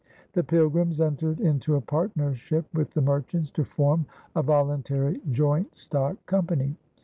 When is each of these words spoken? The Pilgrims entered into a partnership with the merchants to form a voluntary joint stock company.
The 0.33 0.43
Pilgrims 0.43 0.99
entered 0.99 1.39
into 1.39 1.75
a 1.75 1.81
partnership 1.81 2.65
with 2.73 2.89
the 2.89 3.03
merchants 3.03 3.51
to 3.51 3.63
form 3.63 4.07
a 4.35 4.41
voluntary 4.41 5.21
joint 5.29 5.77
stock 5.77 6.17
company. 6.25 6.75